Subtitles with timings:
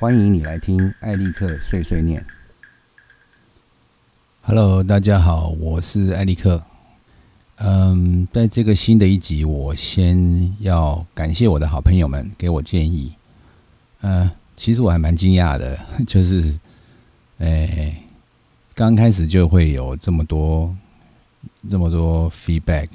[0.00, 2.24] 欢迎你来听艾利克碎碎念。
[4.40, 6.62] Hello，大家好，我是艾利克。
[7.56, 13.12] 嗯，在这个新的一集，我先要感谢我的好朋友们给我建议。
[14.00, 16.58] 呃，其实我还蛮惊讶的， 就是，
[17.36, 17.94] 诶、
[18.74, 20.74] 刚开始就会有这么多
[21.68, 22.88] 这么多 feedback。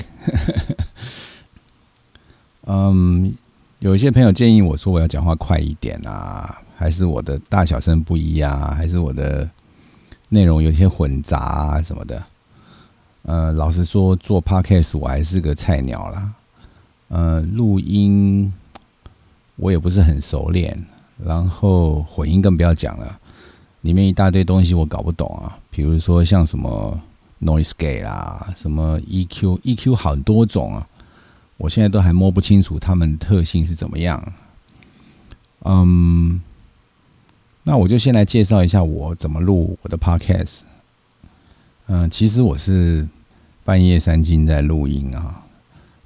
[2.66, 3.32] 嗯，
[3.78, 9.50] 有一些朋友建议我说我要讲话快一点啊，还是我的大小声不一啊，还是我的
[10.30, 12.24] 内容有些混杂啊什么的。
[13.24, 16.32] 呃，老实说，做 podcast 我还是个菜鸟啦。
[17.08, 18.52] 呃，录音
[19.56, 20.86] 我也不是很熟练，
[21.18, 23.20] 然后混音更不要讲了，
[23.82, 25.58] 里面一大堆东西我搞不懂啊。
[25.72, 27.00] 比如说像什么
[27.42, 30.88] noise gate 啦，什么 EQ，EQ 很多种啊，
[31.58, 34.22] 我现在都还摸不清楚它们特性是怎么样。
[35.64, 36.40] 嗯，
[37.68, 40.62] 那我就先来介绍一下我怎么录我的 podcast。
[41.88, 43.08] 嗯，其实我是
[43.64, 45.44] 半夜三更在录音啊，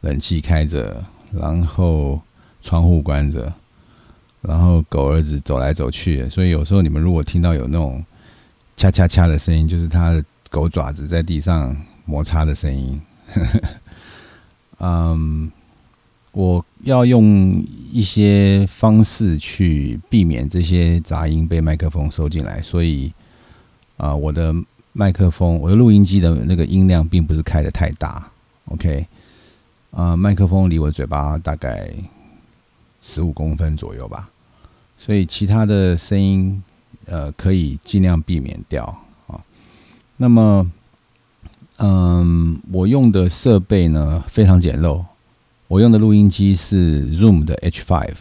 [0.01, 2.21] 冷气开着，然后
[2.61, 3.53] 窗户关着，
[4.41, 8.03] 然后狗儿子走来走去，所以有时候你们如果听到有那种
[8.77, 13.01] 恰恰恰的声音，就是它的狗爪子在地上摩擦的声音。
[14.79, 15.51] 嗯，
[16.31, 23.11] 我要用一些方式去避免这些杂音被麦克风收进来，所以
[23.97, 24.55] 啊、我的
[24.93, 28.31] 麦克风，我的录音机的那个音量并不是开的太大
[28.65, 29.05] ，OK，
[29.91, 31.91] 啊、麦克风离我嘴巴大概
[33.01, 34.29] 十五公分左右吧，
[34.97, 36.63] 所以其他的声音
[37.05, 38.85] 呃可以尽量避免掉
[39.27, 39.43] 啊。
[40.15, 40.71] 那么，
[41.77, 45.03] 嗯，我用的设备呢非常简陋，
[45.69, 48.15] 我用的录音机是 Zoom 的 H5，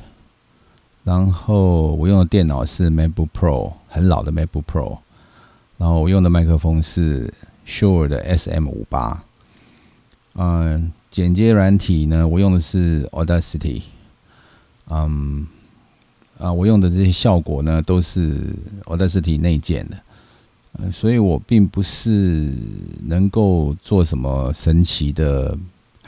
[1.02, 4.98] 然后我用的电脑是 MacBook Pro，很老的 MacBook Pro。
[5.78, 7.32] 然后我用的麦克风是
[7.66, 9.24] Shure 的 SM 五八，
[10.34, 13.80] 嗯，剪接软体呢，我用的是 Audacity，
[14.90, 15.46] 嗯，
[16.38, 18.54] 啊，我用的这些效果呢都是
[18.84, 19.96] Audacity 内建的，
[20.78, 22.52] 嗯，所以我并不是
[23.04, 25.56] 能够做什么神奇的，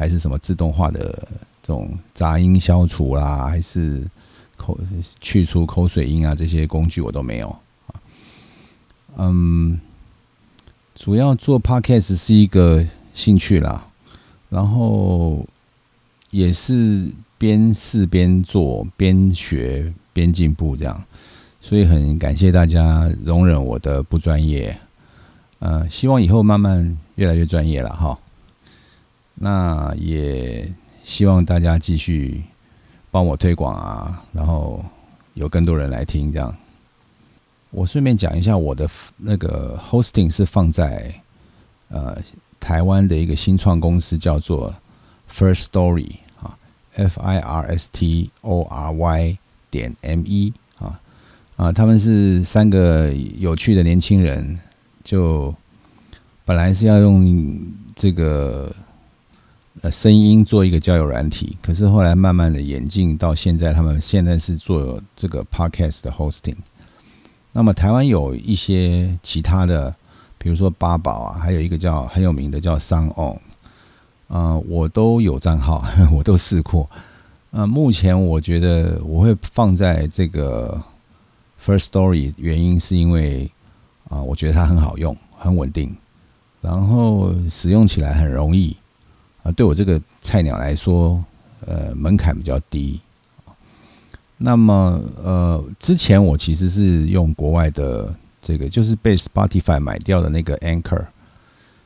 [0.00, 1.28] 还是什么自动化的
[1.62, 4.02] 这种杂音消除啦，还是
[4.56, 4.78] 口
[5.20, 7.54] 去除口水音啊这些工具我都没有
[7.86, 8.00] 啊。
[9.18, 9.78] 嗯，
[10.94, 13.86] 主要做 podcast 是一个兴趣啦，
[14.48, 15.46] 然后
[16.30, 17.06] 也是
[17.36, 21.04] 边试边做，边学边进步这样，
[21.60, 24.74] 所以很感谢大家容忍我的不专业，
[25.58, 28.18] 呃，希望以后慢慢越来越专业了哈。
[29.42, 30.70] 那也
[31.02, 32.42] 希望大家继续
[33.10, 34.84] 帮我推广啊，然后
[35.32, 36.54] 有更多人来听这样。
[37.70, 38.86] 我顺便讲一下，我的
[39.16, 41.14] 那个 hosting 是放在
[41.88, 42.18] 呃
[42.60, 44.74] 台湾的一个新创公司，叫做
[45.32, 46.58] First Story 啊
[46.96, 49.38] ，F I R S T O R Y
[49.70, 51.00] 点 M E 啊
[51.56, 54.58] 啊，他们是三个有趣的年轻人，
[55.02, 55.54] 就
[56.44, 57.58] 本来是要用
[57.94, 58.70] 这个
[59.82, 66.56] 呃声音做一个交友软体，可是后来慢慢的演进到现在，他们现在是做这个 podcast 的 hosting。
[67.52, 69.94] 那么台湾有一些其他的，
[70.38, 73.38] 比如说八宝啊，还有一个叫很有名的叫 Sound On，
[74.28, 76.88] 呃，我都有账号， 我都试过。
[77.50, 80.80] 呃，目前我觉得我会放在这个
[81.64, 83.50] First Story，原因是因为
[84.08, 85.94] 啊、我觉得它很好用，很稳定，
[86.60, 88.76] 然后使用起来很容易
[89.42, 91.22] 啊、对我这个菜鸟来说，
[91.66, 93.00] 呃，门槛比较低。
[94.36, 101.04] 那么，呃，之前我其实是用国外的这个，就是被 Spotify 买掉的那个 Anchor，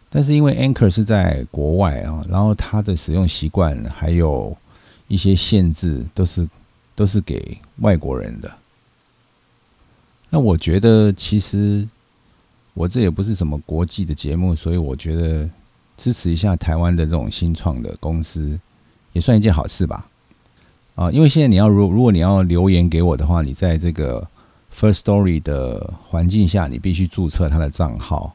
[0.08, 4.56] 但是因为 Anchor 是在国外啊，然后它的使用习惯还有
[5.08, 6.48] 一些限制，都是
[6.94, 8.48] 都是给外国人的。
[10.30, 11.88] 那我觉得其实
[12.72, 15.48] 我这也不是什么国际的节目，所以我觉得
[15.96, 18.58] 支持一下台湾的这种新创的公司，
[19.12, 20.06] 也算一件好事吧。
[20.94, 24.26] 啊，因为现在你要如如果你要留言给我的话，你在这个
[24.72, 28.34] First Story 的环境下，你必须注册他的账号。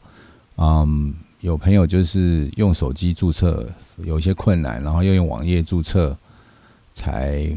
[0.58, 3.66] 嗯，有朋友就是用手机注册
[4.04, 6.18] 有一些困难，然后要用网页注册
[6.94, 7.50] 才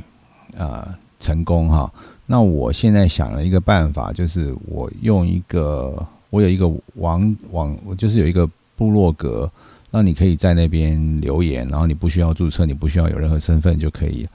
[0.56, 0.87] 呃
[1.19, 1.93] 成功哈。
[2.26, 9.50] 那我现在想了一个办法，就是我用一个我有一个网网，我就是有一个部落格，
[9.94, 14.26] 那你可以在那边留言，然后你不需要注册，你不需要有任何身份就可以。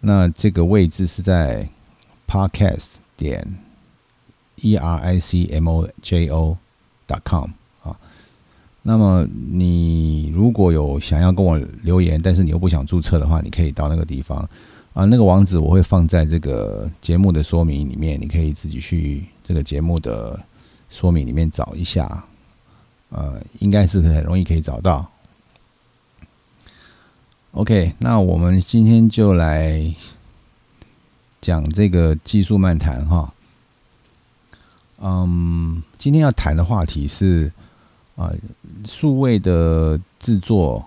[0.00, 1.68] 那这个位置是在
[2.26, 3.58] podcast 点
[4.56, 6.58] e r i c m o j o
[7.06, 7.48] dot com
[7.84, 7.96] 啊。
[8.82, 14.36] 那么你如果有想要跟我留言，但是你又不想注册的话，你可以到那个地方
[14.94, 15.04] 啊。
[15.04, 20.44] 那个网址我会放在这个节目的说明里面，你可以自己去这个节目的
[20.88, 22.24] 说明里面找一下。
[23.12, 25.06] 呃，应该是很容易可以找到。
[27.52, 29.94] OK，那我们今天就来
[31.40, 33.32] 讲这个技术漫谈哈。
[34.98, 37.52] 嗯，今天要谈的话题是
[38.16, 38.32] 啊，
[38.86, 40.82] 数位的制作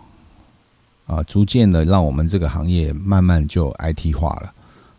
[1.06, 4.54] 啊，逐渐的让我们这个行业慢慢就 IT 化了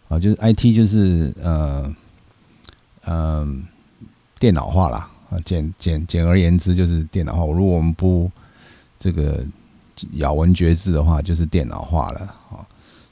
[0.09, 1.93] 啊，就是 IT 就是呃
[3.07, 3.67] 嗯
[4.39, 7.53] 电脑化了啊，简简简而言之就是电脑化。
[7.53, 8.31] 如果我们不
[8.99, 9.45] 这个。
[10.17, 12.21] 咬文嚼字的话，就是电脑化了
[12.51, 12.61] 啊。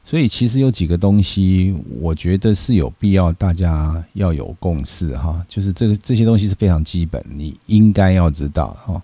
[0.04, 5.42] 所以其实有几个东西，我觉得是有必要大家要有共识哈。
[5.48, 9.02] 就是这个这些东西是非常基本，你应该要知道哈。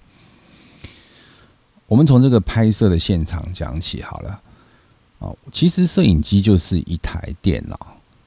[1.87, 4.41] 我们从这个拍摄的现场讲起好了。
[5.21, 7.79] 哦，其实摄影机就是一台电脑，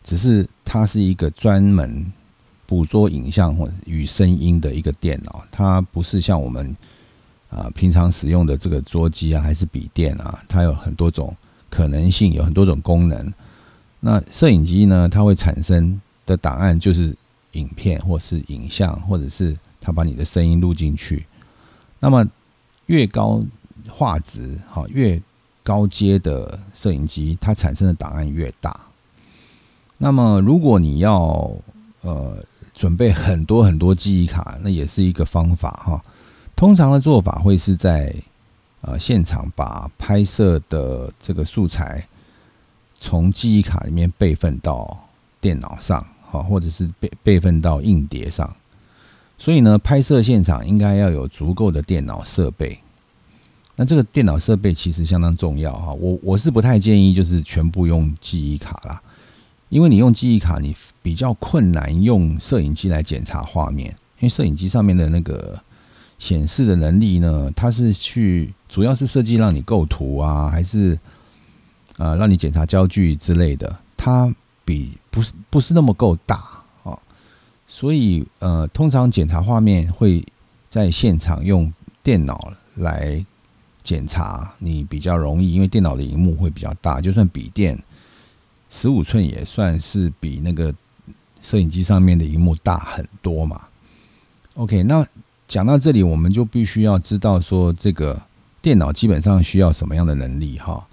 [0.04, 2.12] 只是它是一个专门
[2.74, 6.76] 捕捉影像或与声音的一个电脑，它不是像我们。
[7.56, 11.38] 啊，平常使用的这个桌机啊，还是笔电啊，它有很多种
[11.70, 13.32] 可能性，有很多种功能。
[14.00, 17.16] 那摄影机呢，它会产生的档案就是
[17.52, 21.28] 影片，或是影像，或者是它把你的声音录进去。
[22.00, 22.28] 那么
[22.88, 23.40] 越高
[23.88, 25.22] 画质，哈，越
[25.62, 28.76] 高阶的摄影机，它产生的档案越大。
[30.00, 31.56] 那么如果你要
[32.02, 32.44] 呃
[32.74, 36.04] 准备很多很多记忆卡，那也是一个方法哈。
[36.56, 38.14] 通常的做法会是在
[38.82, 42.08] 呃现场把拍摄的这个素材
[43.00, 44.98] 从记忆卡里面备份到
[45.42, 48.56] 电脑上，好，或者是备备份到硬碟上。
[49.38, 52.80] 所以呢，拍摄现场应该要有足够的电脑设备。
[53.76, 55.92] 那这个电脑设备其实相当重要哈。
[55.94, 59.02] 我我是不太建议就是全部用记忆卡啦，
[59.74, 63.90] 因为你用记忆卡你比较困难用摄影机来检查画面，
[64.20, 65.60] 因为摄影机上面的那个。
[66.20, 67.52] 显示的能力呢？
[67.54, 70.98] 它是去主要是设计让你构图啊，还是
[71.98, 73.78] 啊让你检查焦距之类的？
[73.98, 74.34] 它
[74.64, 76.38] 比不是不是那么够大
[76.84, 76.98] 啊，
[77.68, 80.24] 所以呃，通常检查画面会
[80.70, 83.26] 在现场用电脑来
[83.82, 87.78] 检查，你比较容易，因为电脑的荧幕会比较大，就算笔电
[88.74, 90.74] 十五寸也算是比那个
[91.42, 93.62] 摄影机上面的荧幕大很多嘛。
[94.56, 95.08] OK，那。
[95.46, 98.20] 讲到这里，我们就必须要知道说，这个
[98.60, 100.88] 电脑基本上需要什么样的能力哈？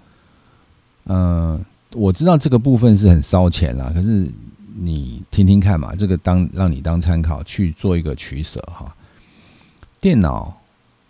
[1.05, 4.29] 嗯，我知道这个部分是很烧钱啦，可是
[4.75, 8.93] 你听听看嘛，这个当让你当参考去做一个取舍哈。
[9.99, 10.55] 电脑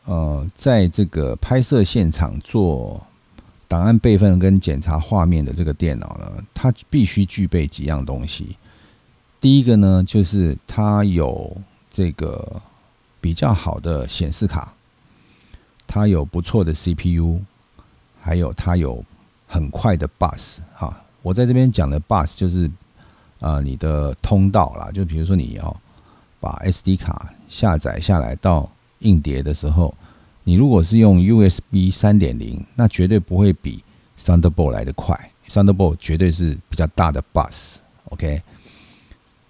[0.06, 3.06] 呃，在这个拍摄现场做
[3.72, 8.58] 档案备份跟检查画面的这个电脑呢，它必须具备几样东西。
[9.40, 11.56] 第一个呢，就是它有
[11.90, 12.62] 这个。
[13.24, 14.74] 比较好的显示卡，
[15.86, 17.40] 它有不错的 CPU，
[18.20, 19.06] 还有它有
[19.48, 21.00] 很快的 bus 哈。
[21.22, 22.68] 我在这边讲的 bus 就是
[23.40, 25.82] 啊你的通道啦，就比如说你要
[26.40, 28.68] 把 SD 卡下载下来到
[29.02, 29.96] 硬碟的时候，
[30.44, 33.84] 你如果是用 USB 三点零，那绝对不会比
[34.18, 37.78] Thunderbolt 来的快，Thunderbolt 绝对是比较大的 bus。
[38.06, 38.42] OK，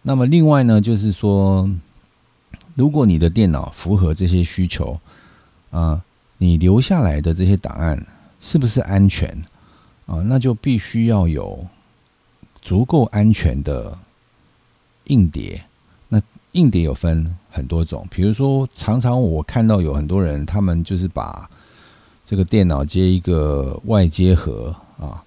[0.01, 1.69] 那么另外呢，就是说。
[2.74, 4.98] 如果你的电脑符合这些需求，
[5.71, 6.01] 啊，
[6.38, 8.07] 你留下来的这些档案
[8.39, 9.27] 是不是安全
[10.05, 10.24] 啊？
[10.25, 11.67] 那就必须要有
[12.62, 14.00] 足够安全的
[15.07, 15.65] 硬碟。
[16.53, 21.50] 硬碟有分很多种，比如说，常常我看到有很多人，他们就是把
[22.25, 25.24] 这个电脑接一个外接盒啊，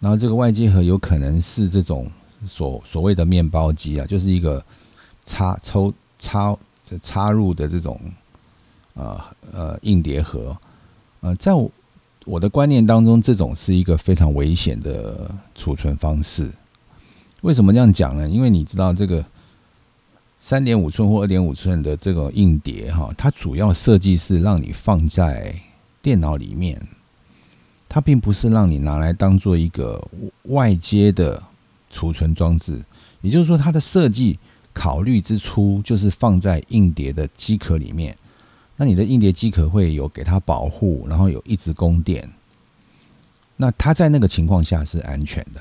[0.00, 2.10] 然后这个外接盒有可能是这种
[2.46, 4.64] 所所谓的面包机啊，就是一个
[5.24, 6.56] 插抽插。
[7.02, 8.00] 插入的这种
[8.94, 9.20] 呃
[9.52, 10.56] 呃硬碟盒，
[11.20, 11.52] 呃，在
[12.24, 16.50] 我的观念当中，这种是一个非常危险的储存方式。
[17.42, 18.26] 为什么这样讲呢？
[18.26, 19.22] 因为你知道，这个
[20.40, 25.54] 三点五寸或二点五寸的这个硬碟哈，它主要设计是让你放在
[26.00, 26.80] 电脑里面，
[27.88, 30.02] 它并不是让你拿来当做一个
[30.44, 31.42] 外接的
[31.90, 32.82] 储存装置。
[33.20, 34.38] 也就是说，它的设计。
[34.74, 38.16] 考虑之初就是放在硬碟的机壳里面，
[38.76, 42.30] 那你的硬碟机壳会有给它保护，然后有一直供电，
[43.56, 45.60] 那它在那个情况下是安全的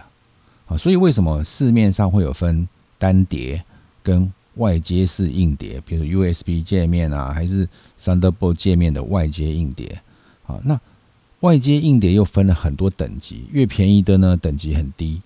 [0.68, 0.78] 啊。
[0.78, 2.68] 所以为什么市面上会有分
[3.00, 3.64] 单碟
[4.04, 7.68] 跟外接式硬碟，比如 USB 界面啊，还是
[8.00, 10.02] Thunderbolt 界面的外接硬碟。
[10.46, 10.80] 啊，那
[11.42, 15.22] 外接硬碟又分了很多等级，越便宜的呢等级很低。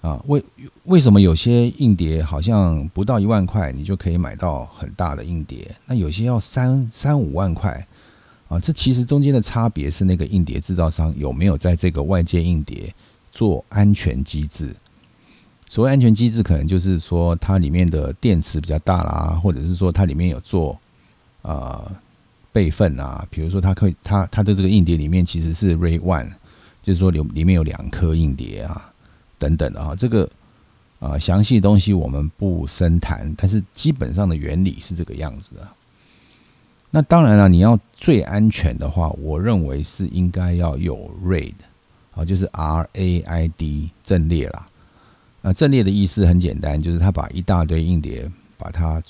[0.00, 0.42] 啊，为
[0.84, 5.70] 为什么有些硬碟好像不到一万块，你就可以买到很大的硬碟？
[5.86, 7.86] 那有些要三三五万块
[8.48, 12.94] 啊，这其实中间的差别是那个硬碟制造商有没有在这个外接硬碟
[13.30, 14.74] 做安全机制。
[15.70, 20.76] 所谓安全机制，可能就是说它里面的电池比较大啦，或者是说它里面有做
[21.42, 21.88] 呃
[22.50, 26.28] 备份啊，比如说它可以它它的这个硬碟里面其实是 RAID One，
[26.82, 28.92] 就是说里里面有两颗硬碟啊。
[29.38, 30.28] 等等的啊，这个
[30.98, 35.72] 啊详细的东西我们不深谈，但是基本上的原理是这个样子啊。
[36.90, 41.54] 那当然了，你要最安全的话，我认为是应该要有 RAID，
[42.16, 44.66] 啊，就是 R A I D 阵列啦。
[45.42, 49.02] 那阵列的意思很简单，就是它把一大堆硬碟把它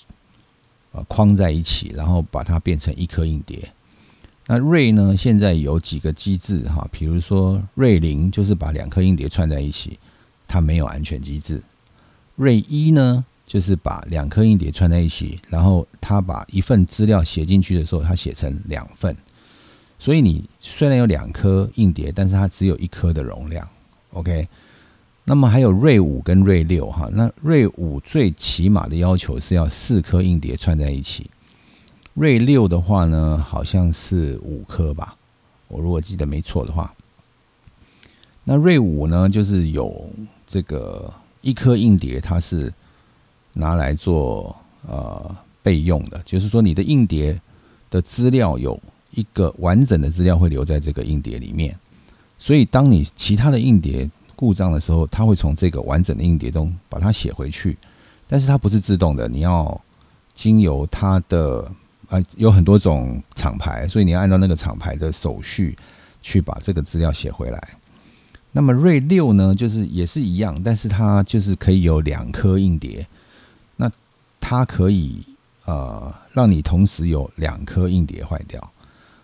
[0.93, 3.73] 呃框在一起，然后把它变成一颗硬碟。
[4.47, 9.99] 那瑞呢，现在有几个机制哈，比如说瑞零就是把两颗硬碟串在一起。
[10.53, 11.63] 它没有安全机制。
[12.35, 19.17] 瑞一呢，就是把两颗硬碟串在一起，然后它把一份资料写进去的时候，它写成两份。
[19.97, 23.69] 所以你虽然有两颗硬碟，但是它只有一颗的容量。
[24.13, 24.49] OK。
[25.31, 31.31] 那么还有瑞五跟瑞六哈，那瑞五最起码的要求是要四颗硬碟串在一起。
[32.15, 35.15] 瑞六的话呢，好像是五颗吧，
[35.69, 36.93] 我如果记得没错的话。
[38.43, 40.11] 那瑞五呢，就是有。
[40.49, 42.69] 这个一颗硬碟，它是
[43.53, 47.41] 拿来做呃备用的，就是说你的硬碟
[47.89, 48.77] 的资料有
[49.13, 51.79] 一个完整的资料会留在这个硬碟里面，
[52.37, 57.77] 所以当你其他的硬碟故障的时候，它会从这个完整的硬碟中把它写回去，
[58.27, 59.79] 但是它不是自动的，你要
[60.33, 61.71] 经由它的
[62.09, 65.77] 呃有很多种厂牌，所以你要按照那个厂牌的手续
[66.23, 67.61] 去把这个资料写回来。
[68.53, 73.07] 那么瑞六呢，就是也是一样，但是它就是可以有两颗硬碟，
[73.77, 73.93] 那
[74.41, 75.23] 它可以
[75.67, 78.73] 呃让你同时有两颗硬碟坏掉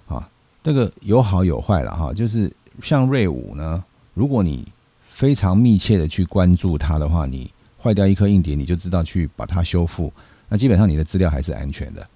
[0.06, 0.28] 啊，
[0.62, 2.12] 这个有好有坏了哈。
[2.12, 3.82] 就是像瑞五呢，
[4.12, 4.68] 如果你
[5.16, 7.50] 非常密切的去关注它的话，你
[7.82, 10.12] 坏掉一颗硬碟，你就知道去把它修复，
[10.50, 12.06] 那基本上你的资料还是安全的。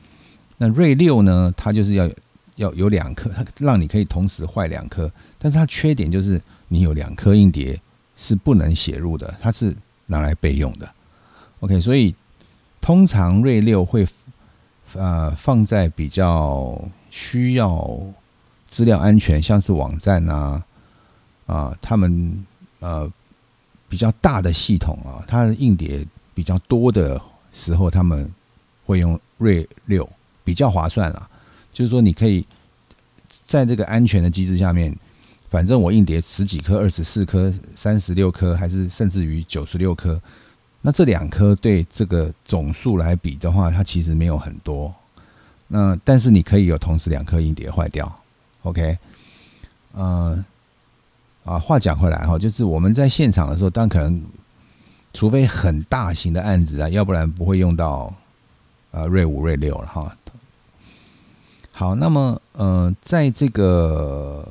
[0.59, 2.11] 那瑞六呢，它就是要
[2.57, 6.39] 要有两颗，它 让你可以同时坏两颗，但是它缺点就是。
[6.73, 7.81] 你有两颗硬碟
[8.17, 9.75] 是不能写入的，它是
[10.07, 10.89] 拿来备用的。
[11.59, 12.15] OK，所以
[12.81, 14.07] 通常锐六会
[14.93, 16.81] 呃放在比较
[17.11, 18.01] 需要
[18.69, 20.65] 资料安全，像是网站啊
[21.47, 22.47] 啊，他们
[22.81, 23.11] 呃
[23.89, 27.21] 比较大的系统啊，它的硬碟比较多的
[27.53, 28.31] 时候，他们
[28.85, 30.09] 会用瑞六
[30.43, 31.29] 比较划算啦。
[31.73, 32.45] 就是说，你可以
[33.47, 34.95] 在这个安全的机制下面。
[35.49, 40.23] 反正我硬碟十几颗、二十四颗、三十六颗，还是甚至于九十六颗，
[40.83, 44.95] 那这两颗对这个总数来比的话，它其实没有很多。
[45.67, 48.21] 那但是你可以有同时两颗硬碟坏掉
[48.63, 48.97] ，OK？
[49.91, 50.45] 呃，
[51.51, 54.23] 啊，话讲回来哈，就是我们在现场的时候，当可能
[55.13, 58.15] 除非很大型的案子啊，要不然不会用到
[58.93, 60.17] 呃瑞五、瑞六了哈。
[61.73, 64.47] 好，那么呃，在这个。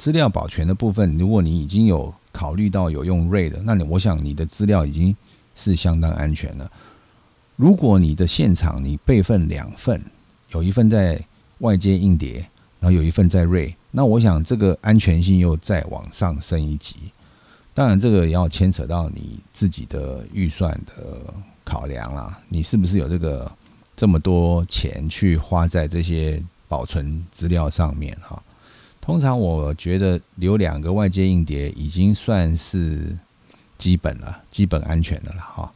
[0.00, 5.14] 资料保全的部分，如果你已经有考虑到有用瑞的那你我想你的资料已经
[5.54, 6.72] 是相当安全了。
[7.56, 10.02] 如果你的现场你备份两份，
[10.52, 11.22] 有一份在
[11.58, 12.36] 外接硬碟，
[12.80, 16.96] 然后有一份在瑞那我想这个安全性又再往上升一级。
[17.72, 21.18] 当然，这个要牵扯到你自己的预算的
[21.64, 22.38] 考量啦。
[22.48, 23.50] 你是不是有这个
[23.96, 28.42] 这么多钱去花在这些保存资料上面哈？
[29.00, 33.16] 通常我觉得留两个外接硬碟已经算是
[33.78, 35.72] 基本了，基本安全的了哈。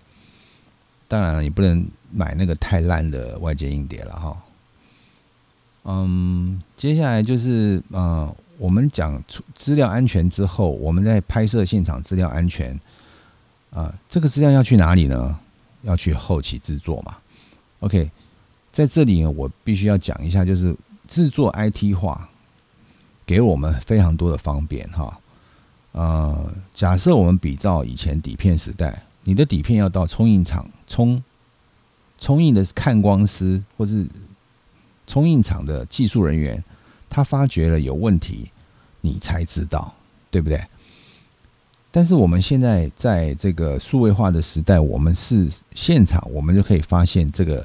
[1.09, 4.37] 当然了，你不能买那个太烂的外接硬碟了哈。
[5.85, 9.23] 嗯，接下来就是呃，我们讲
[9.55, 12.79] 资料安全之后，我们在拍摄现场资料安全
[13.71, 15.39] 啊，这个资料要去哪里呢？
[15.83, 17.17] 要去后期制作嘛。
[17.81, 18.11] OK，
[18.73, 20.75] 在这里呢，我必须要讲一下，就是
[21.07, 22.29] 制作 IT 化。
[23.27, 25.19] 给我们非常多的方便哈，
[25.93, 31.25] 呃，假设我们比照以前底片时代，你的底片要到冲印厂冲
[32.19, 34.07] 冲印的看光师或是
[35.07, 36.63] 冲印厂的技术人员，
[37.09, 38.51] 他发觉了有问题，
[39.01, 39.95] 你才知道，
[40.31, 40.61] 对不对？
[41.91, 47.65] 但是我们现在在这个数位化的时代，我们是现场，我们就可以发现这个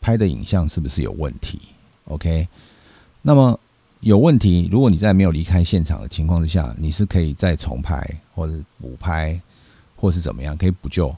[0.00, 1.60] 拍的影像是不是有问题
[2.04, 2.46] ？OK，
[3.22, 3.58] 那么
[3.98, 9.40] 有问题，如果你在没有离开现场的情况之下，你是可以再重拍或者补拍，
[9.96, 11.12] 或是怎么样可以补救。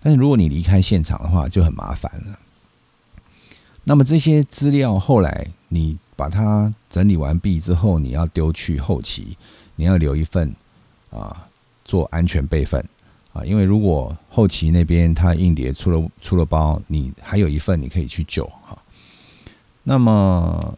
[0.00, 2.38] 但是如果你离开现场的话，就很麻烦了。
[3.88, 9.34] 那么这些资料后来你把它整理完毕之后，你要丢去后期，
[9.76, 10.54] 你要留一份
[11.08, 11.48] 啊，
[11.86, 12.84] 做安全备份
[13.32, 18.76] 啊，因为如果后期那边它硬碟出了出了包，你还有一份你可以去救哈。
[19.82, 20.76] 那么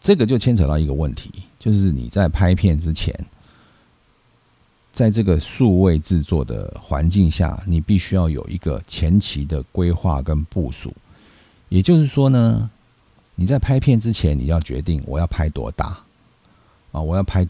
[0.00, 3.12] 这个就牵扯到一个问题，就是你在拍片之前，
[4.92, 10.94] 在这个数位制作的环境下，你必须要有一个前期的规划跟部署。
[11.68, 12.70] 也就是说呢，
[13.34, 15.98] 你在拍片之前，你要决定我要拍多大
[16.92, 17.00] 啊？
[17.00, 17.46] 我要拍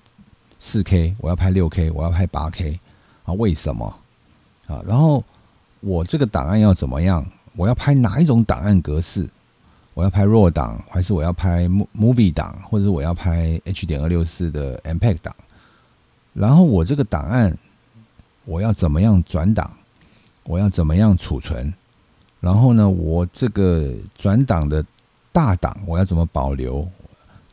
[0.58, 2.80] 四 K，我要拍六 K，我要拍八 K
[3.24, 3.34] 啊？
[3.34, 3.94] 为什么
[4.66, 4.82] 啊？
[4.86, 5.22] 然后
[5.80, 7.24] 我这个档案要怎么样？
[7.54, 9.28] 我要拍哪一种档案格式？
[9.94, 15.34] 我要拍 RAW 档，还是我要拍 Movie 档，或者是我要拍 H 点二六四的 MPEG 档？
[16.34, 17.56] 然后我这个档案
[18.44, 19.70] 我要怎么样转档？
[20.44, 21.72] 我要怎么样储存？
[22.46, 24.84] 然后呢，我这个转档的
[25.32, 26.88] 大档我要怎么保留？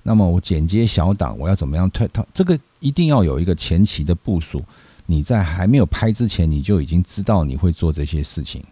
[0.03, 2.07] 那么我剪接小档我要怎么样退？
[2.13, 4.63] 它这个一定要有一个前期的部署。
[5.07, 8.63] 你在还没有拍之前，你就已经知道你会做这些事情。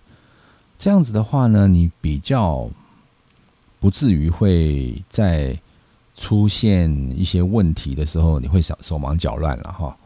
[0.77, 2.69] 这样子的话呢，你比较
[3.79, 5.59] 不至于会在
[6.15, 6.87] 出现
[7.19, 9.97] 一些问题的时候，你会手手忙脚乱了哈。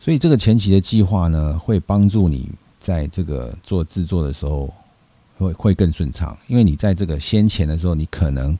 [0.00, 4.68] 所以这个前期的计划呢，会帮助你在这个做制作的时候。
[5.38, 8.58] 会会更顺畅，因为你在这个先前的时候，你可能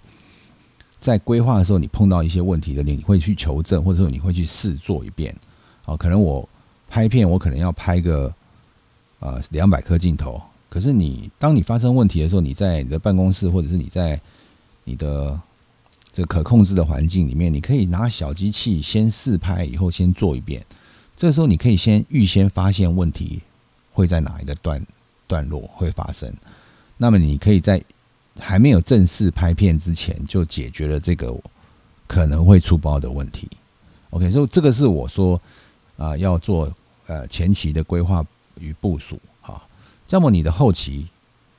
[0.99, 5.35] 在规划的时候，你碰到一些问题的，你你会去求证，或者说你会去试做一遍。
[5.85, 6.49] 啊，可能我
[6.89, 8.35] 拍片，我可能要拍个
[9.21, 14.19] 呃两百颗镜头，可是你当你发生问题的时候，你在你的办公室或者是你在
[14.85, 15.39] 你的
[16.11, 20.65] 这可控制的环境里面，你可以拿小机器先试拍，以后先做一遍。
[21.17, 23.43] 这时候你可以先预先发现问题
[23.93, 24.85] 会在哪一个段
[25.27, 26.33] 段落会发生。
[26.97, 27.83] 那么你可以在
[28.39, 31.35] 还没有正式拍片之前就解决了这个
[32.07, 33.49] 可能会出包的问题。
[34.11, 35.41] OK，所以这个是我说
[35.97, 36.73] 啊要做
[37.07, 38.25] 呃前期的规划
[38.61, 39.61] 与部署哈，
[40.07, 41.07] 这么你的后期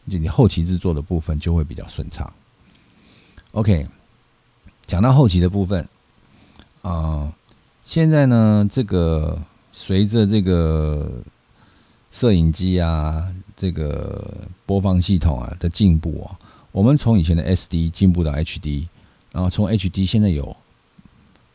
[0.10, 2.32] 就你后期制作的部分就会比较顺畅。
[3.52, 3.88] OK，
[4.86, 5.88] 讲到后期的部分
[6.82, 7.34] 啊，
[7.84, 9.38] 现在呢这个
[9.72, 11.12] 随着这个
[12.10, 13.34] 摄影机啊。
[13.56, 16.38] 这个播放系统啊的进步啊，
[16.72, 18.88] 我们从以前的 SD 进步到 HD，
[19.32, 20.56] 然后从 HD 现在有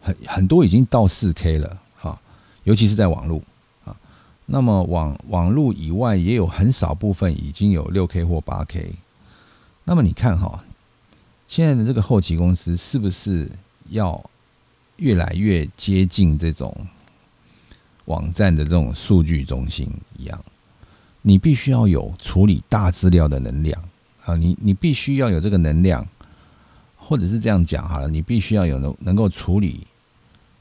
[0.00, 2.18] 很很多已经到 4K 了哈，
[2.64, 3.42] 尤其是在网络
[3.84, 3.94] 啊，
[4.46, 8.92] 那么网网络以外也有很少部分已经有 6K 或 8K，
[9.84, 10.64] 那么你看哈，
[11.46, 13.50] 现在的这个后期公司是不是
[13.90, 14.30] 要
[14.96, 16.74] 越来越接近这种
[18.06, 20.42] 网站的这种数据中心一样？
[21.22, 23.82] 你必须要有处理大资料的能量
[24.24, 24.34] 啊！
[24.36, 26.06] 你你必须要有这个能量，
[26.96, 29.86] 或者是这样讲好了，你必须要有能能够处理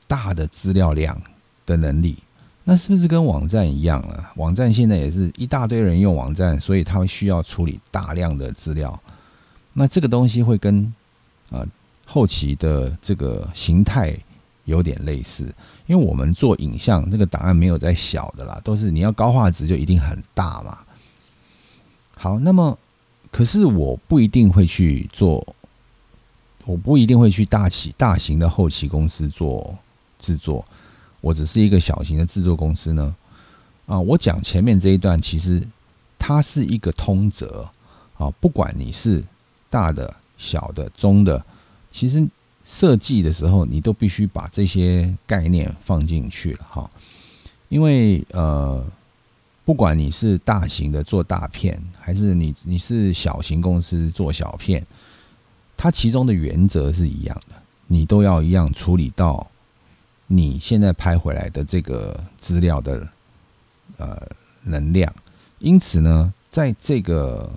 [0.08, 1.22] 大的资料量
[1.66, 2.18] 的能力。
[2.64, 4.32] 那是不是跟网站一样了？
[4.36, 9.00] 网站现在也是一大堆人用网站，所以它需要处理大量的资料。
[9.74, 10.94] 那这个东西会跟
[11.50, 11.66] 啊
[12.06, 14.18] 后期的这个形态。
[14.70, 15.44] 有点类似，
[15.88, 20.78] 因为我们做影像，这个档案没有在小的啦，都是你要高画质就一定很大嘛。
[22.16, 22.78] 好，那么
[23.32, 25.56] 可是我不一定会去做，
[26.66, 29.78] 我不一定会去大企大型的后期公司做
[30.20, 30.64] 制作，
[31.20, 33.16] 我只是一个小型的制作公司呢。
[33.88, 35.62] 啊，我讲前面这一段，其实
[36.20, 37.68] 它是一个通则
[38.18, 39.24] 啊，不管你是
[39.70, 41.44] 大的、小的、中的，
[41.92, 42.28] 其实。
[42.72, 46.88] 设计的时候，你都必须把这些概念放进去了哈，
[47.68, 48.86] 因为呃，
[49.66, 54.86] 不管你是大型的做大片，还是你你是小型公司做小片，
[55.76, 57.56] 它其中的原则是一样的，
[57.88, 59.48] 你都要一样处理到
[60.28, 63.10] 你现在拍回来的这个资料的
[63.98, 64.22] 呃
[64.62, 65.12] 能量，
[65.58, 67.52] 因此呢，在这个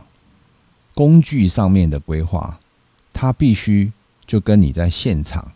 [0.94, 2.58] 工具上面的规划，
[3.12, 3.92] 它必须。
[4.32, 5.46] 就跟你在现场，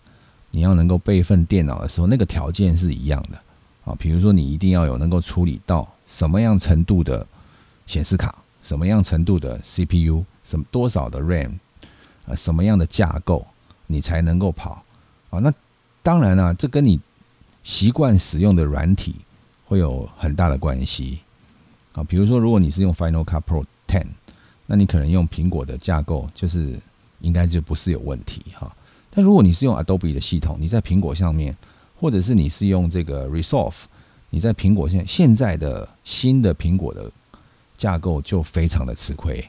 [0.51, 3.41] 你要能够备份电脑的时候，那个条件是一样的
[3.87, 3.97] 啊。
[3.99, 7.27] 比如说，你一定要有能够处理到什么样程度的
[7.87, 11.53] 显示卡，什么样程度的 CPU，什么多少的 RAM，
[12.27, 13.47] 啊，什么样的架构，
[13.87, 14.85] 你才能够跑
[15.31, 15.39] 啊。
[15.39, 15.51] 那
[16.03, 17.01] 当然啊，这跟你
[17.63, 19.15] 习惯使用的软体
[19.65, 21.21] 会有很大的关系
[21.95, 22.05] 啊。
[22.05, 24.09] 比如说，如果你是用 Final Cut Pro Ten，
[24.67, 26.79] 那你可能用苹果的架构，就是
[27.21, 28.75] 应该就不是有问题哈。
[29.11, 31.57] 但如果你是用 Adobe 的系统，你在苹果上面，
[31.99, 33.75] 或者是你是用这个 Resolve，
[34.31, 37.11] 你在苹果现现在的新的苹果的
[37.77, 39.43] 架构就非常的吃亏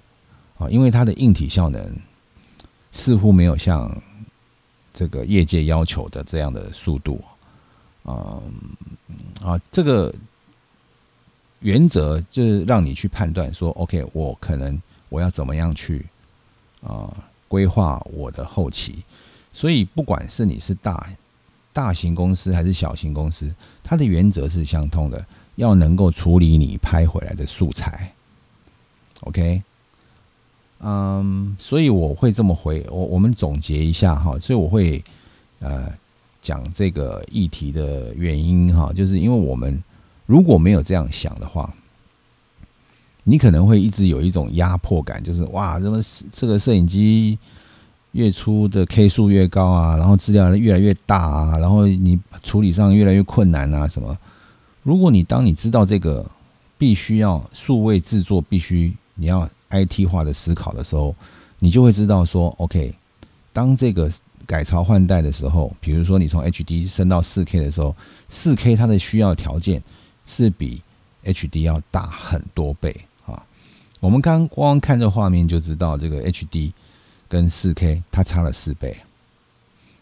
[0.58, 1.96] 啊，因为它的硬体效能
[2.92, 3.96] 似乎没有像
[4.94, 7.22] 这个业界要求的这样的速度。
[8.06, 8.42] 嗯
[9.44, 10.14] 啊，这个
[11.60, 16.06] 原则就是让你去判断说，OK，我可能我要怎么样去
[16.82, 17.14] 啊
[17.48, 18.96] 规划我的后期。
[19.52, 21.10] 所以，不管是你是大
[21.74, 28.14] 大型公司还是小型公司，它的原则是相通的，要能够处理你拍回来的素材。
[29.22, 29.62] OK，
[30.80, 35.04] 嗯，所以我会这么回我，我们总结一下哈，所以我会
[35.60, 35.92] 呃。
[36.40, 39.84] 讲这个议题的原因哈，就是因为我们
[40.26, 41.74] 如果没有这样想的话，
[43.30, 46.00] 你可能会一直有一种压迫感，就是哇，怎么
[46.32, 47.38] 这个摄影机
[48.14, 54.18] 越出的 K 数越高啊，然后资料越来越大啊，然后你处理上越来越困难啊，什么？
[54.82, 56.26] 如果你当你知道这个
[56.78, 61.14] 必须要数位制作，必须你要 IT 化的思考的时候，
[61.60, 62.96] 你就会知道说，OK，
[63.52, 64.10] 当这个。
[64.46, 67.94] 改朝换代的时候，比如说你从 HD 升到 4K 的时候
[68.32, 69.84] ，4K 它的需要条件
[70.26, 70.82] 是比
[71.26, 72.96] HD 要大很多倍。
[74.00, 76.72] 我们刚光看这画面就知道，这个 HD
[77.28, 78.96] 跟 4K 它差了四倍。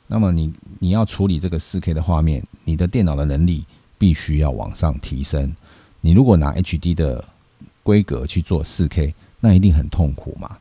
[0.08, 3.66] 那么你你要处理这个 4K 的画面，你的电脑的能力
[3.98, 5.56] 必须要往上提升。
[6.02, 7.24] 你如果拿 HD 的
[7.82, 10.58] 规格去做 4K，那一定很痛苦嘛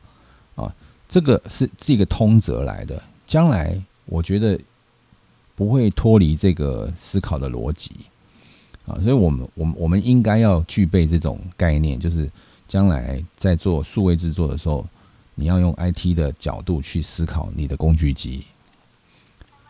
[0.55, 0.73] 啊。
[1.07, 3.01] 这个是这个通则来的。
[3.27, 4.59] 将来我觉得
[5.55, 7.91] 不会脱离这个思考的逻辑
[8.87, 12.29] 啊，所以我们我们我们应该要具备这种概念，就是
[12.67, 14.85] 将来在做数位制作的时候，
[15.33, 18.45] 你要用 IT 的角度去思考你的工具机。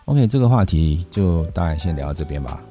[0.05, 2.63] OK，这个话题就大概先聊到这边吧。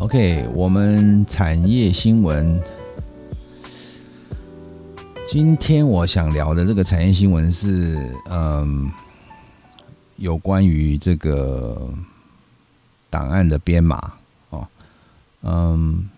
[0.00, 2.60] OK，我们产业新闻。
[5.26, 7.98] 今天我想聊的这个产业新闻是，
[8.30, 8.90] 嗯，
[10.18, 11.92] 有关于这个
[13.08, 14.14] 档案的编码
[14.50, 14.68] 哦。
[15.42, 16.08] 嗯，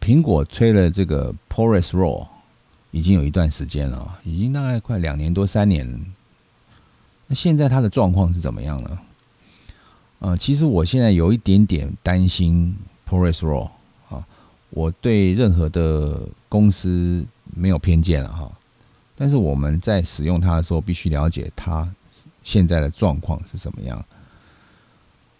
[0.00, 2.26] 苹果推了这个 Porous RAW
[2.90, 6.04] 已经有一段时间了，已经大概快两年多三年。
[7.26, 8.98] 那现在它的状况是怎么样呢？
[10.18, 12.76] 呃，其实我现在有一点点担心
[13.08, 13.68] Porous RAW
[14.08, 14.26] 啊，
[14.70, 18.50] 我对任何的公司没有偏见了哈，
[19.16, 21.88] 但是我们在使用它的时候，必须了解它
[22.44, 24.04] 现在的状况是什么样。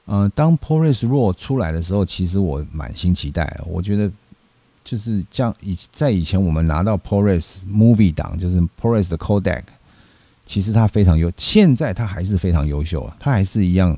[0.07, 4.11] 嗯，当 ProRes RAW 出来的时候，其实我满心期待，我觉得
[4.83, 9.63] 就是像以在以前我们拿到 ProRes Movie 档，就是 ProRes 的 Codec，
[10.45, 13.97] 其实它非常优，现在它还是非常优秀啊，它还是一样。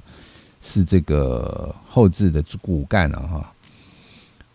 [0.58, 3.52] 是这个后置的骨干啊，哈，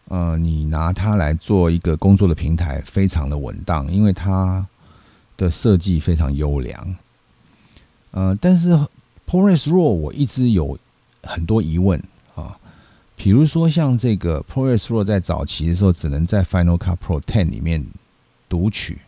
[0.09, 4.65] 呃，你拿它来做一个工作的平台，非常的稳当，因为它
[5.37, 6.95] 的设计非常优良。
[8.11, 8.71] 呃，但是
[9.27, 10.77] ProRes RAW 我一直有
[11.23, 12.01] 很多疑问
[12.35, 12.57] 啊，
[13.15, 17.85] 比如说像这个 ProRes RAW 在早期的时候，只能在 Final Cut Pro Ten 里面
[18.47, 18.99] 读取，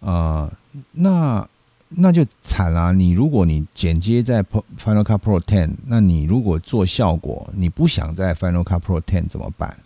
[0.00, 0.52] 啊，
[0.92, 1.48] 那。
[1.92, 2.92] 那就惨了。
[2.92, 9.76] 你如果你剪接在 Final Cut Pro Ten，那你如果做效果，你不想在 Final Cut Pro Ten 怎么办？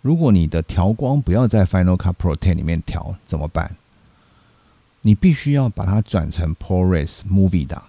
[0.00, 3.76] 如果你的调光不要在 Final Cut Pro Ten 里面调怎么办？
[5.06, 7.82] 你必须要把它转成 ProRes Movie 档，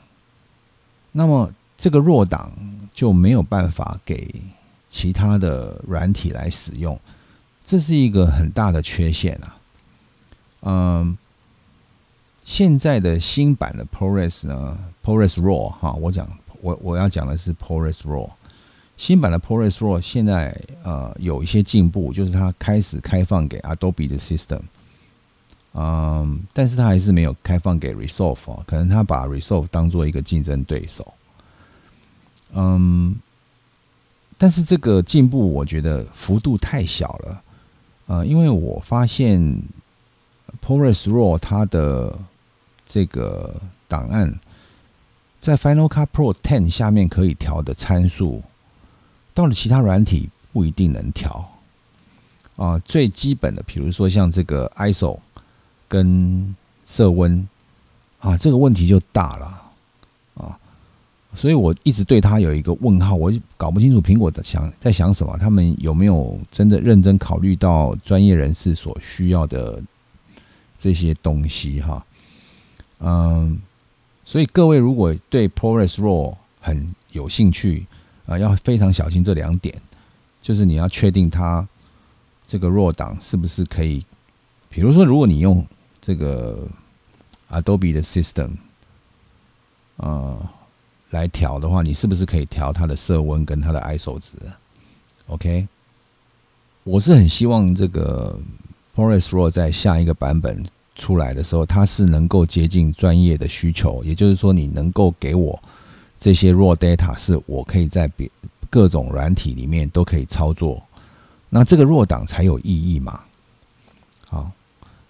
[1.13, 2.51] 那么这个弱档
[2.93, 4.43] 就没有办法给
[4.89, 6.99] 其他的软体来使用，
[7.63, 9.58] 这是一个很大的缺陷啊。
[10.62, 11.17] 嗯。
[12.47, 16.30] 现在的新版的 ProRes 呢，ProRes RAW 哈，我讲
[16.62, 18.30] 我我要讲的是 ProRes RAW。
[18.97, 24.62] 新版的 ProRes RAW 现在呃有一些进步，就是它开始开放给 Adobe 的 System，
[25.78, 31.14] 嗯，但是他还是没有开放给 Resolve，可能他把 Resolve 当做一个竞争对手。
[32.54, 33.14] 嗯，
[34.38, 37.44] 但是这个进步我觉得幅度太小了，
[38.08, 39.62] 呃，因为我发现
[40.66, 42.18] ProRes RAW 它的
[42.86, 44.40] 这个档案
[45.42, 48.42] 在 Final Cut Pro Ten 下面可以调的参数，
[49.34, 51.52] 到了其他软体不一定能调
[52.56, 52.80] 啊。
[52.80, 55.20] 最基本的，比如说像这个 ISO
[55.88, 57.48] 跟色温
[58.19, 59.45] 啊，这个问题就大了
[60.36, 60.60] 啊。
[61.34, 69.84] 所以我一直对他有一个问号，我搞不清楚苹果的想在想什么，他们有没有真的认真考虑到专业人士所需要的
[70.78, 72.06] 这些东西哈？
[73.00, 73.60] 嗯，
[74.24, 77.86] 所以各位如果对 ProRes RAW 很有兴趣
[78.26, 79.76] 啊，要非常小心这两点，
[80.41, 81.67] 就是你要确定它
[82.48, 84.06] 这个弱档是不是可以，
[84.69, 85.65] 比如说如果你用
[86.06, 86.68] 这个
[87.50, 88.52] Adobe 的 System，
[89.96, 90.38] 呃。
[91.12, 94.36] 来调的话，你是不是可以调它的色温跟它的 ISO 值
[95.28, 95.65] ？OK，
[96.84, 98.38] 我是很希望这个
[98.94, 100.65] ProRes RAW 在下一个版本
[100.96, 105.58] 出来的时候，它是能够接近专业的需求，也就是说，你能够给我
[106.20, 108.30] 这些 RAW data 是我可以在别
[108.70, 110.84] 各种软体里面都可以操作，
[111.50, 113.22] 那这个 RAW 档才有意义嘛？
[114.28, 114.52] 好，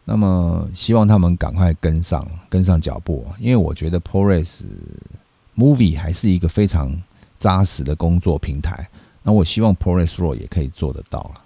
[0.06, 4.64] 那么希望他们赶快跟上跟上脚步，因为我觉得 ProRes。
[5.58, 6.94] Movie 还是一个非常
[7.40, 8.90] 扎实的工作平台，
[9.24, 11.42] 那我希望 ProRes RAW 也可以做得到了。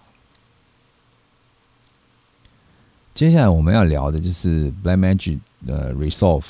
[3.14, 6.46] 接下来我们要聊的就是 Blackmagic 的 Resolve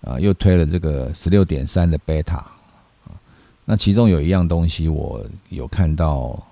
[0.00, 2.42] 啊，又推了这个十六点三的 Beta
[3.64, 6.44] 那其中有一样东西我有看到，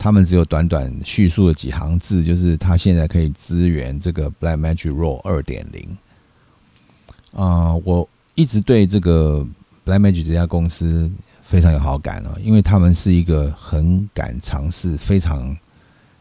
[0.00, 5.96] 他们只有短短叙述了几行字，就是他现在可以支援这个 Blackmagic RAW 二点零
[7.34, 8.08] 啊，我。
[8.36, 9.46] 一直对这个
[9.84, 11.10] Blackmagic 这家公司
[11.42, 15.54] 非常有好感哦，因为他们是一个很敢尝试、非常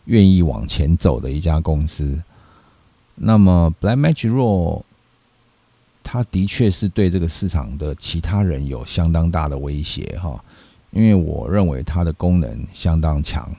[0.05, 2.21] 愿意往前走的一家公司。
[3.15, 4.83] 那么 Blackmagic RAW，
[6.03, 10.43] 它的确是对这个市场的其他人有相当大的威胁哈，
[10.91, 13.49] 因为我认为它的功能相当强，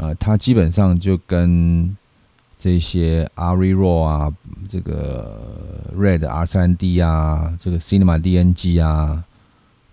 [0.00, 1.96] 呃，它基本上就跟
[2.56, 4.32] 这些 Ari RAW 啊，
[4.68, 9.24] 这个 Red R 三 D 啊，这个 Cinema DNG 啊，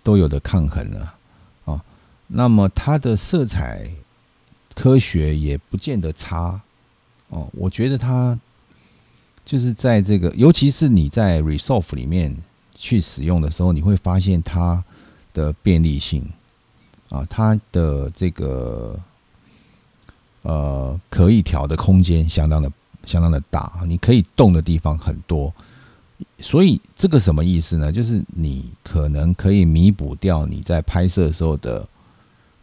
[0.04, 1.14] 都有的抗衡了
[1.64, 1.82] 啊。
[2.28, 3.90] 那么它的色彩
[4.76, 6.60] 科学也不见得差
[7.30, 7.48] 哦。
[7.52, 8.38] 我觉得它
[9.44, 12.32] 就是在这个，尤其是你在 Resolve 里面
[12.76, 14.84] 去使用的时候，你会发现它
[15.34, 16.30] 的便利性
[17.10, 18.96] 啊，它的这个。
[20.46, 22.70] 呃，可以调的空间相当的
[23.04, 25.52] 相当的大，你可以动的地方很多，
[26.38, 27.90] 所以这个什么意思呢？
[27.90, 31.84] 就是你可能可以弥补掉你在拍摄时候的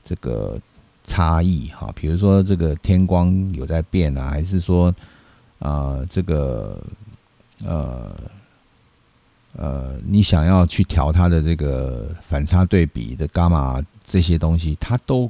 [0.02, 0.58] 这个
[1.04, 4.96] 差异哈，比如说这个天光有在变啊，还是说
[5.60, 6.82] 啊这个
[7.66, 8.16] 呃
[9.58, 15.30] 呃，你想要去调它的这个反差对比的伽马这些东西，它都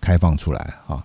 [0.00, 1.04] 开放出来啊。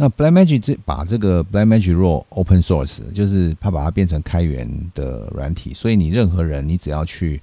[0.00, 7.42] 那 Blackmagic 这把这个 Blackmagic RAW open source，就是它把它变成开源的软体，所以你任何人，你只要去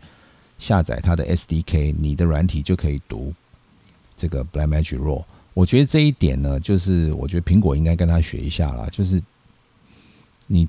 [0.58, 3.34] 下载它的 SDK，你的软体就可以读
[4.16, 5.26] 这个 Blackmagic RAW。
[5.54, 9.22] 我觉得这一点呢，就是我觉得苹果应该跟他学一下啦，就是
[10.48, 10.66] 你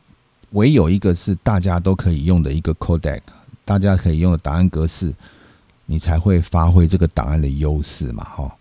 [0.50, 3.20] 唯有一个是大家都可以用的一个 codec，
[3.64, 5.14] 大家可以用的档案格式，
[5.84, 8.56] 你才会发挥这个档案的优势嘛，哈。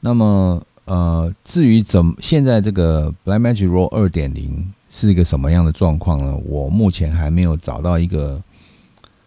[0.00, 0.60] 那么。
[0.92, 6.36] 呃，至于怎现在这个 Blackmagic RAW 二点零是一个什么样的状况呢？
[6.44, 8.38] 我目前还没有找到一个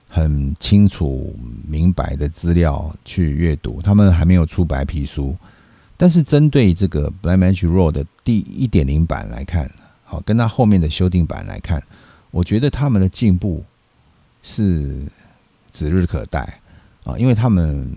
[0.08, 1.36] 很清楚
[1.68, 5.36] 明白的资料去阅读，他们还没有出白皮书。
[5.98, 9.68] 但是针对这个 Blackmagic RAW 的第一点零版来看，
[10.04, 11.82] 好，跟它后面的修订版来看，
[12.30, 13.64] 我觉得他们的进步
[14.44, 15.02] 是
[15.72, 16.60] 指日可待
[17.06, 17.92] 啊，因为他们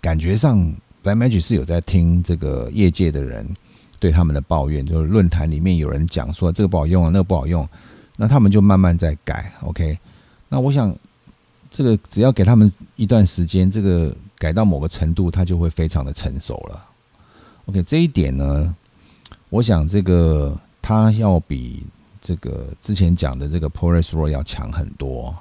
[0.00, 0.72] 感觉上。
[1.08, 3.48] Blackmagic 是有在听这个业界的人
[3.98, 7.66] 对他们的抱怨，就是论坛里面有人讲说这个不好用啊，那个不好用，
[8.16, 9.50] 那他们就慢慢在改。
[9.62, 9.98] OK，
[10.50, 10.94] 那我想
[11.70, 16.84] 这个只要给他们一段时间，这个改到某个程度，它就会非常的成熟了。
[17.64, 18.76] OK，这一点呢，
[19.48, 21.82] 我想这个它要比
[22.20, 25.34] 这个之前讲的这个 ProRes RAW 要强很多。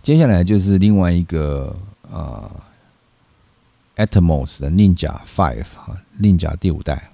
[0.00, 1.76] 接下来就是另外一个
[2.10, 2.50] 呃。
[3.96, 7.10] Atmos 的 Ninja Five 哈，Ninja 第五代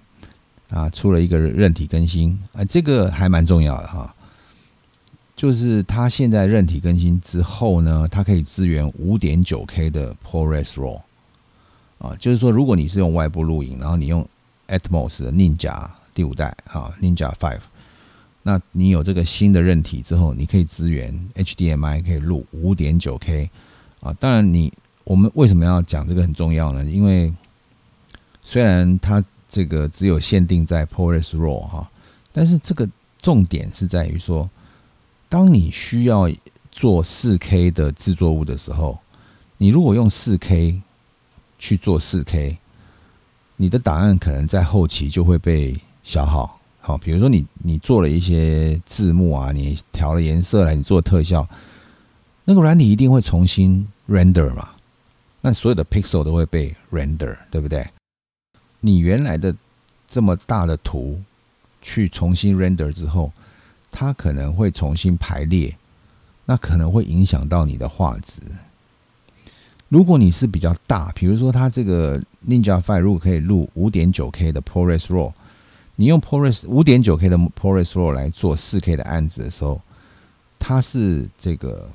[0.71, 4.15] 啊，出了一个韧体更新啊，这个还蛮重要的哈。
[5.35, 11.01] 就是它现在韧体更新之后呢，它可以支援五点九 K 的 ProRes RAW
[11.99, 14.25] 啊，就是说如果你是用外部录影，然后你用
[14.69, 17.63] Atmos 的 Ninja 第五代啊，Ninja Five，
[18.45, 23.51] 那你有这个新的韧体之后，你可以支援 HDMI 可以录五点九 K
[24.01, 24.73] 啊，当然你。
[25.09, 26.85] 我们为什么要讲这个很重要呢？
[26.85, 27.33] 因为
[28.43, 31.91] 虽然它这个只有限定在 ProRes RAW 哈，
[32.31, 32.87] 但是这个
[33.23, 34.51] 重点是在于说，
[35.31, 36.31] 当你需要
[36.71, 38.99] 做四 K 的制作物的时候，
[39.57, 40.79] 你如果用四 K
[41.59, 42.59] 去做四 K，
[43.57, 46.61] 你的档案可能在后期就会被消耗。
[46.83, 51.49] 好，比如说你你做了一些字幕啊，你调了颜色来，你做特效，
[52.45, 54.69] 那个软体一定会重新 render 嘛？
[55.41, 57.87] 那所有的 pixel 都会被 render，对不对？
[58.81, 59.55] 你原来的
[60.09, 61.21] 这么大的图
[61.81, 63.33] 去重新 render 之后，
[63.91, 65.77] 它可能会重新排列，
[66.47, 68.43] 那可能会影响到你的画质。
[69.89, 75.33] 如果你是比较大，比如说它这个 Ninja Five 如果可以录五点九 K 的 ProRes RAW，
[75.97, 79.81] 你用 ProRes 五点九 K 的 ProRes RAW 来做四 K 的案子的时候，
[80.59, 81.91] 它是这个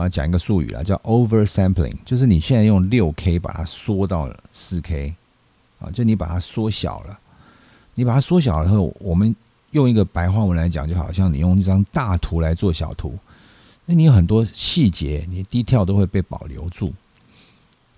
[0.00, 5.14] 啊讲一个术语啊，叫 Oversampling，就是你现在用六 K 把它缩到了四 K
[5.78, 7.18] 啊，就你把它缩小了，
[7.94, 9.34] 你把它缩小了以后，我们
[9.72, 13.18] 用一个白话文来讲，就好像你用一张大图来做小图。
[13.84, 16.92] 那你有很多细节，你低跳都会被保留住，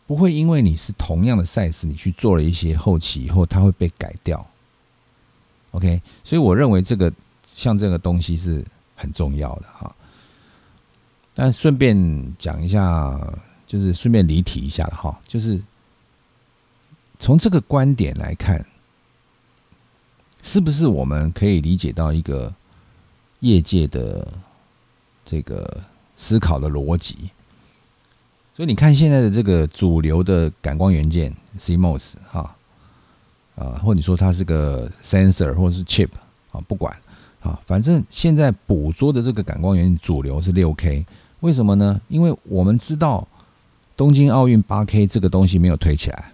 [0.07, 4.45] 不会因为你是同样的 size，你去做了一些后期以后，它会被改掉。
[5.73, 7.13] OK，所以我认为这个
[7.47, 8.65] 像这个东西是
[8.97, 9.95] 很重要的哈。
[11.35, 13.19] 但顺便讲一下，
[13.67, 15.61] 就是顺便离题一下了哈，就是
[17.19, 18.65] 从这个观点来看，
[20.43, 22.55] 是不是我们可以理解到一个
[23.41, 24.27] 业界的？
[25.25, 25.81] 这个
[26.17, 27.31] 思考的逻辑，
[28.55, 32.57] 所以你看现在的这个主流的感光元件 CMOS 哈
[33.55, 36.09] 啊，或者你说它是个 sensor 或者是 chip
[36.51, 36.93] 啊，不管
[37.41, 41.07] 啊，反正现在捕捉的这个感光元件主流是六 K，
[41.43, 42.01] 为什么呢？
[42.09, 43.27] 因为我们知道
[43.97, 46.33] 东京奥运八 K 这个东西没有推起来，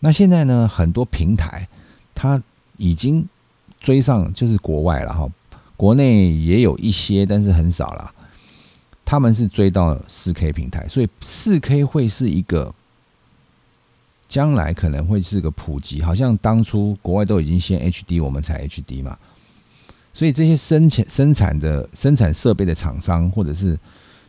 [0.00, 1.68] 那现在呢，很多平台
[2.14, 2.42] 它
[2.78, 3.28] 已经
[3.78, 5.28] 追上，就是国外了哈。
[5.76, 8.14] 国内也有一些，但是很少了。
[9.04, 12.74] 他们是追到四 K 平台，所以四 K 会是一个
[14.26, 16.00] 将来可能会是个普及。
[16.00, 19.18] 好像当初国外都已经先 HD，我们才 HD 嘛。
[20.14, 23.78] 所以这些生产生产的生产设备的厂商，或者是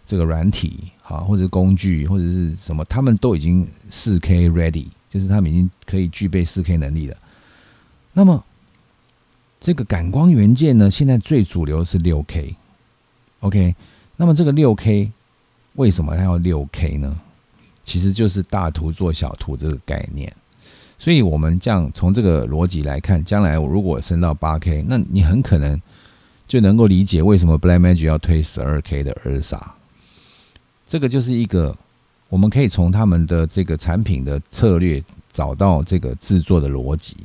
[0.06, 7.18] 这个软体啊，或者工具，或者是什么，他们都已经四 K ready，就是他们已经可以具备四 K 能力了。
[8.14, 8.44] 那么。
[9.66, 13.74] 这个感光元件呢，现在最主流是六 K，OK。
[14.18, 15.10] 那么这个六 K
[15.76, 17.18] 为什么它要六 K 呢？
[17.86, 20.30] 其实就是大图做小图这个概念。
[20.98, 25.82] 所以我们这样从这个逻辑来看，将来如果升到八 K，那你很可能
[26.46, 29.62] 就能够理解为什么 Blackmagic 要推十二 K 的 Ursa。
[30.86, 31.76] 这个就是一个
[32.30, 37.16] 我们可以从他们的这个产品的策略找到这个制作的逻辑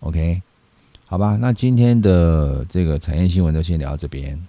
[0.00, 0.42] ，OK。
[1.06, 4.42] 好吧，那今天的这个产业新闻就先聊到这边。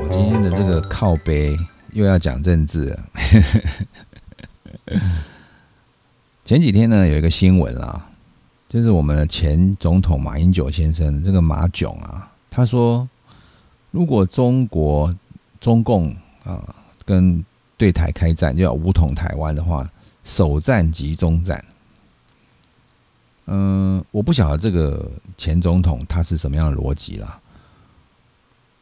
[0.00, 1.54] 我今天的这个靠背
[1.92, 2.98] 又要讲政治。
[6.50, 8.10] 前几天呢，有一个新闻啊，
[8.66, 13.08] 就是我们的前总统马英九先生，这个马囧啊，他说。
[13.92, 15.14] 如果中国
[15.60, 17.44] 中共啊跟
[17.76, 19.88] 对台开战，就要武统台湾的话，
[20.24, 21.64] 首战即中战。
[23.46, 27.40] 嗯，我不晓得这个前总统他是什么样的逻辑啦。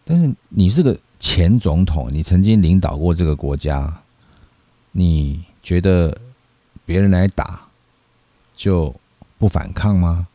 [0.06, 4.00] 但是你是个前总统，你曾经领导过这个国家，
[4.92, 6.16] 你觉得
[6.88, 7.68] 别人来打
[8.56, 8.94] 就
[9.36, 10.26] 不反抗吗？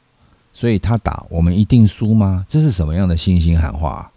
[0.53, 2.45] 所以他打我们一定输吗？
[2.47, 4.11] 这是什么样的信心喊话？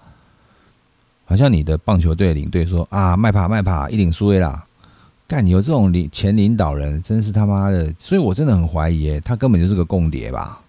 [1.25, 4.66] 好像你的棒球队领队说啊，卖跑卖跑，一定输啦！
[5.27, 7.91] 干，你有这种领前领导人，真是他妈的！
[7.99, 10.61] 所以我真的很怀疑，他根本就是个共谍吧？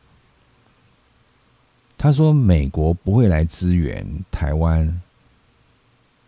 [1.98, 5.02] 他说美国不会来支援台湾，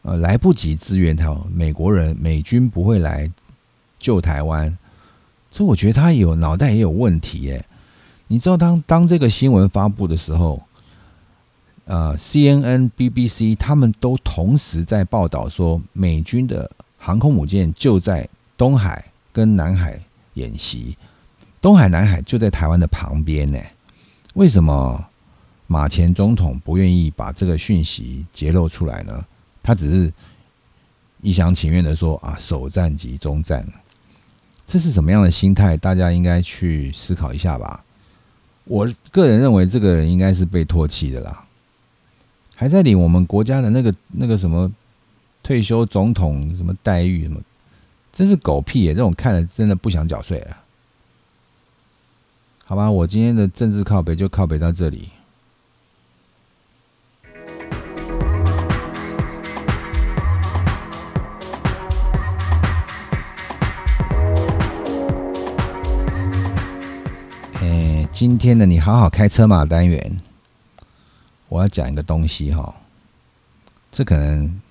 [0.02, 3.32] 呃，来不及支援台湾，美国人美军不会来
[3.98, 4.78] 救台湾。
[5.52, 7.66] 这我觉得他有脑袋也有问题耶！
[8.28, 10.62] 你知道，当当这个新闻发布的时候。
[11.86, 16.70] 呃，CNN、BBC 他们都同时在报道说，美军的
[17.00, 20.00] 航空母舰就在东海跟南海
[20.36, 20.95] 演习，
[21.60, 23.58] 东海、南海就在台湾的旁边呢。
[24.36, 25.04] 为什么
[25.66, 29.26] 马前总统不愿意把这个讯息揭露出来呢？
[29.64, 30.14] 他只是
[31.22, 33.68] 一厢情愿的说啊，首战即终战，
[34.70, 35.76] 这是什么样的心态？
[35.76, 37.84] 大家应该去思考一下吧。
[38.65, 41.43] 我个人认为，这个人应该是被唾弃的啦。
[42.53, 44.72] 还在领我们国家的那个那个什么
[45.41, 47.41] 退休总统什么待遇什么，
[48.13, 48.93] 真是狗屁耶！
[48.93, 50.61] 这种看了真的不想缴税啊。
[52.63, 55.09] 好吧，我今天的政治靠北就靠北到这里。
[68.12, 70.20] 今天的你好好开车嘛单元，
[71.47, 72.76] 我要讲一个东西哈，
[73.91, 74.62] 这可能，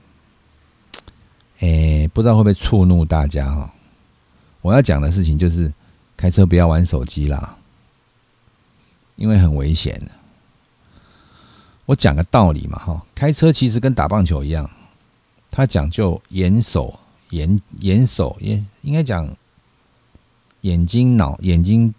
[1.61, 3.73] 哎，不知道会不会触怒大家哈。
[4.61, 5.73] 我要讲的事情就是
[6.17, 7.57] 开车不要玩手机啦。
[9.15, 10.01] 因为很危险
[11.87, 14.69] 我讲个道理嘛，哈，开车其实跟打棒球一样，
[15.51, 16.99] 它讲究眼手
[17.31, 19.29] 眼眼手，眼应该讲
[20.63, 21.95] 眼睛脑眼睛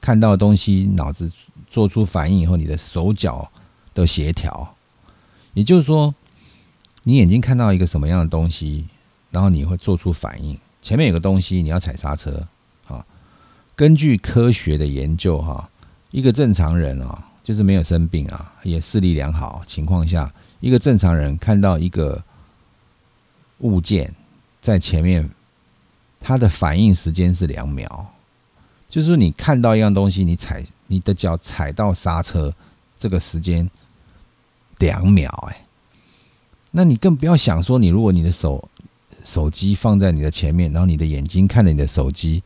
[0.00, 1.32] 看到的东西，脑子
[1.68, 3.50] 做出反应以后，你的手脚
[3.94, 4.74] 的协调。
[5.54, 6.14] 也就是说，
[7.04, 8.86] 你眼睛看到一个什么样的东西，
[9.30, 10.58] 然后你会做出反应。
[10.80, 12.46] 前面有个东西，你要踩刹车
[12.86, 13.04] 啊。
[13.74, 15.68] 根据科学的研究，哈。
[16.12, 22.22] 一个正常人啊，就是没有生病啊，也视力良好情况下，一个正常人看到一个
[23.58, 24.14] 物件
[24.60, 25.28] 在前面，
[26.20, 28.14] 他的反应时间是两秒。
[28.88, 32.54] 就是说，你看到一样东西，你踩你的脚踩到刹车，
[32.98, 33.68] 这个时间
[34.78, 35.66] 两秒，哎，
[36.70, 38.68] 那你更不要想说，你如果你的手
[39.24, 42.42] 手机放在你的前面，然后你的眼睛看着你的手机，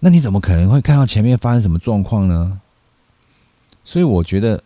[0.00, 2.60] 那你怎么可能会看到前面发生什么状况呢？
[3.84, 4.62] 所以我觉得，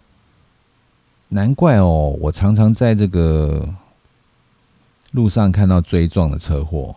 [1.28, 3.68] 难怪哦，我常常在这个
[5.10, 6.96] 路上看到追撞的车祸，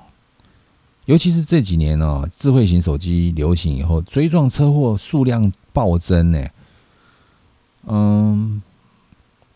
[1.05, 6.45] 尤其是这几年哦，智慧型手机流行以后，追撞车祸数量暴增呢。
[7.87, 8.61] 嗯，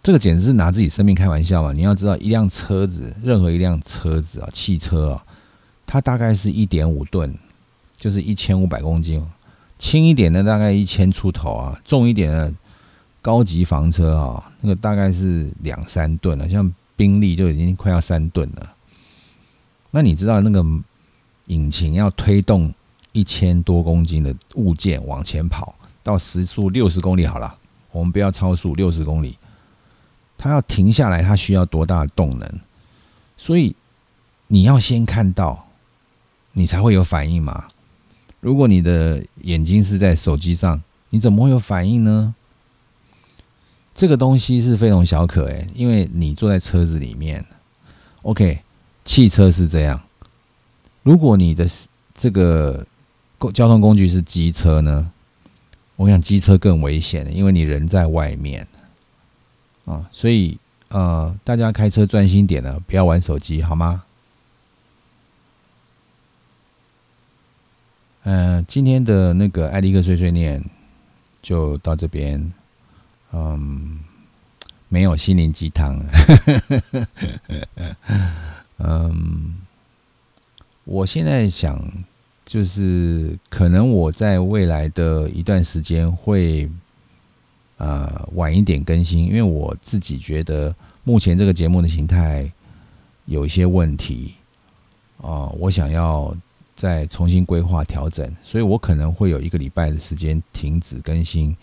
[0.01, 1.71] 这个简直是拿自己生命开玩笑嘛！
[1.71, 5.23] 你要知道，一辆车子，任何一辆车子啊，汽车啊，
[5.85, 7.37] 它大概是一点五吨，
[7.95, 9.23] 就是一千五百公斤。
[9.77, 12.51] 轻一点的大概一千出头啊，重一点的
[13.21, 18.73] 高级房车啊，那个大概是两三吨了，像宾利就已经快要三吨了。
[19.91, 20.65] 那你知道那个
[21.47, 22.73] 引擎要推动
[23.11, 27.57] 一千多公斤的物件往前跑到时速六十公里好了，
[27.91, 29.37] 我们不要超速六十公里，
[30.37, 32.59] 它要停下来，它需要多大的动能？
[33.37, 33.75] 所以
[34.47, 35.67] 你要先看到，
[36.53, 37.67] 你才会有反应嘛。
[38.39, 42.35] 如果你的眼睛是在手机上，你怎么会有反应呢？
[43.93, 47.43] 这个东西是非同小可诶，因为你坐在车子里面。
[48.21, 48.59] OK，
[49.03, 50.01] 汽车是这样。
[51.05, 51.69] 如果你的
[52.15, 52.83] 这个
[53.53, 55.11] 交通工具是机车呢？
[55.97, 58.67] 我想机车更危险，因为你人在外面
[59.85, 64.03] 啊，所以呃，大家开车专心点了，不要玩手机，好吗？
[68.23, 70.65] 嗯，今天的那个艾利克碎碎念
[71.39, 72.51] 就到这边。
[73.31, 73.99] 嗯，
[74.89, 76.03] 没有心灵鸡汤。
[78.79, 79.55] 嗯，
[80.85, 81.79] 我现在想，
[82.45, 86.69] 就是可能我在未来的一段时间会
[87.77, 90.73] 呃晚一点更新，因为我自己觉得
[91.03, 92.49] 目前这个节目的形态
[93.25, 94.35] 有一些问题
[95.21, 96.35] 啊，我想要。
[96.77, 101.55] 再重新规划调整，所以我可能会有一个礼拜的时间停止更新，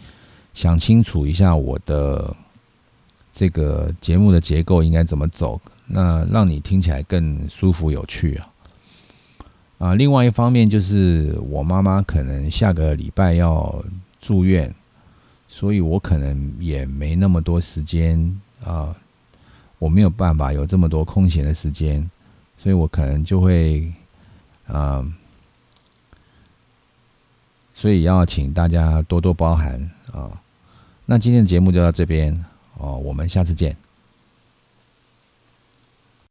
[0.55, 2.35] 想清楚一下我的
[3.31, 8.49] 这个节目的结构应该怎么走，那让你听起来更舒服有趣啊。
[9.83, 13.85] 啊，另外一方面就是我妈妈可能下个礼拜要
[14.21, 14.73] 住院，
[15.49, 18.95] 所以我可能也没那么多时间啊，
[19.81, 22.09] 我没有办法有这么多空闲的时间，
[22.57, 23.93] 所以我可能就会。
[24.69, 25.05] 啊，
[27.75, 30.31] 所以要请大家多多包涵啊。
[31.05, 32.33] 那今天的节目就到这边
[32.79, 33.77] 哦，我们下次见。